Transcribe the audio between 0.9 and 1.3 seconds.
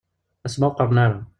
ara.